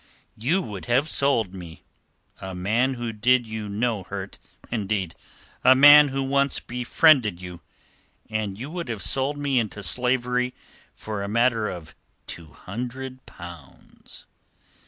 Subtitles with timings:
[0.35, 1.83] "You would have sold me,
[2.39, 4.39] a man who did you no hurt,
[4.71, 5.13] indeed
[5.63, 10.55] a man who once befriended you—you would have sold me into slavery
[10.95, 11.93] for a matter of
[12.25, 14.25] two hundred pounds...."